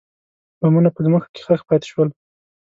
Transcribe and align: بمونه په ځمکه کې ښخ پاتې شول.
بمونه 0.59 0.89
په 0.93 0.99
ځمکه 1.05 1.27
کې 1.33 1.39
ښخ 1.45 1.61
پاتې 1.69 1.87
شول. 1.91 2.09